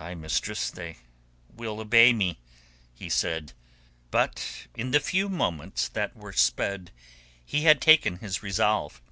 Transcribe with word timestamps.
"Ay, 0.00 0.14
mistress, 0.14 0.70
they 0.70 0.96
will 1.54 1.80
obey 1.80 2.10
me," 2.10 2.38
he 2.94 3.10
said. 3.10 3.52
But 4.10 4.68
in 4.74 4.90
the 4.90 5.00
few 5.00 5.28
moments 5.28 5.86
that 5.88 6.16
were 6.16 6.32
sped 6.32 6.92
he 7.44 7.64
had 7.64 7.82
taken 7.82 8.16
his 8.20 8.42
resolve. 8.42 9.02